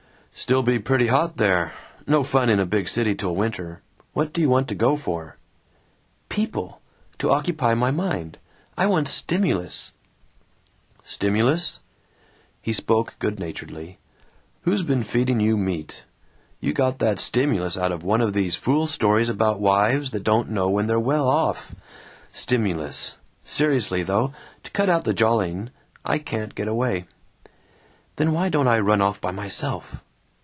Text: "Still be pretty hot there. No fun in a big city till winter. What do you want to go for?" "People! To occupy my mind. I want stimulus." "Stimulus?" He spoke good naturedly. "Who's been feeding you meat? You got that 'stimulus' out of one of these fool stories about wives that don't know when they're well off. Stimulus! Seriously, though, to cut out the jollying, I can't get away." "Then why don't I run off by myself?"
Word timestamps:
"Still 0.33 0.63
be 0.63 0.79
pretty 0.79 1.07
hot 1.07 1.35
there. 1.37 1.73
No 2.07 2.23
fun 2.23 2.49
in 2.49 2.57
a 2.59 2.65
big 2.65 2.87
city 2.89 3.13
till 3.13 3.35
winter. 3.35 3.81
What 4.13 4.31
do 4.33 4.39
you 4.41 4.49
want 4.49 4.69
to 4.69 4.75
go 4.75 4.95
for?" 4.97 5.37
"People! 6.29 6.81
To 7.19 7.29
occupy 7.29 7.75
my 7.75 7.91
mind. 7.91 8.37
I 8.77 8.87
want 8.87 9.07
stimulus." 9.09 9.91
"Stimulus?" 11.03 11.79
He 12.61 12.71
spoke 12.73 13.17
good 13.19 13.39
naturedly. 13.39 13.99
"Who's 14.61 14.83
been 14.83 15.03
feeding 15.03 15.39
you 15.41 15.57
meat? 15.57 16.05
You 16.61 16.71
got 16.73 16.97
that 16.99 17.19
'stimulus' 17.19 17.77
out 17.77 17.91
of 17.91 18.01
one 18.01 18.21
of 18.21 18.31
these 18.33 18.55
fool 18.55 18.87
stories 18.87 19.29
about 19.29 19.59
wives 19.59 20.09
that 20.11 20.23
don't 20.23 20.49
know 20.49 20.69
when 20.69 20.87
they're 20.87 20.99
well 20.99 21.27
off. 21.27 21.75
Stimulus! 22.31 23.17
Seriously, 23.43 24.01
though, 24.01 24.31
to 24.63 24.71
cut 24.71 24.87
out 24.89 25.03
the 25.03 25.13
jollying, 25.13 25.69
I 26.05 26.17
can't 26.19 26.55
get 26.55 26.69
away." 26.69 27.05
"Then 28.15 28.31
why 28.33 28.47
don't 28.49 28.69
I 28.69 28.79
run 28.79 29.01
off 29.01 29.19
by 29.21 29.31
myself?" 29.31 30.01